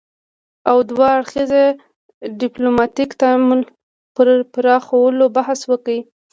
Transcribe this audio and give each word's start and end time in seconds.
او 0.69 0.77
دوه 0.89 1.05
اړخیز 1.17 1.51
ديپلوماتيک 2.41 3.09
تعامل 3.21 3.61
پر 4.15 4.27
پراخولو 4.53 5.25
بحث 5.37 5.59
وکړ 5.71 5.97